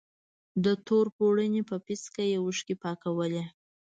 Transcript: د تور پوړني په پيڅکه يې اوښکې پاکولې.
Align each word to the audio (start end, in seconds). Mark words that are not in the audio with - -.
د 0.63 0.65
تور 0.85 1.05
پوړني 1.15 1.61
په 1.69 1.75
پيڅکه 1.85 2.23
يې 2.31 2.37
اوښکې 2.43 2.75
پاکولې. 2.83 3.43